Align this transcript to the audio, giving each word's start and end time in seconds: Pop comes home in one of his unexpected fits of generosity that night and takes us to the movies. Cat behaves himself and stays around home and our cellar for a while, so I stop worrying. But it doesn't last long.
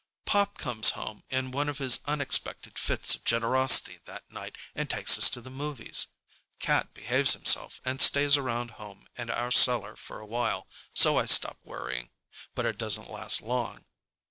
Pop 0.25 0.57
comes 0.57 0.89
home 0.97 1.21
in 1.29 1.51
one 1.51 1.69
of 1.69 1.77
his 1.77 1.99
unexpected 2.05 2.79
fits 2.79 3.13
of 3.13 3.23
generosity 3.23 3.99
that 4.05 4.23
night 4.31 4.57
and 4.73 4.89
takes 4.89 5.15
us 5.19 5.29
to 5.29 5.41
the 5.41 5.51
movies. 5.51 6.07
Cat 6.57 6.91
behaves 6.95 7.33
himself 7.33 7.79
and 7.85 8.01
stays 8.01 8.35
around 8.35 8.71
home 8.71 9.05
and 9.15 9.29
our 9.29 9.51
cellar 9.51 9.95
for 9.95 10.19
a 10.19 10.25
while, 10.25 10.67
so 10.95 11.19
I 11.19 11.27
stop 11.27 11.59
worrying. 11.63 12.09
But 12.55 12.65
it 12.65 12.79
doesn't 12.79 13.11
last 13.11 13.43
long. 13.43 13.85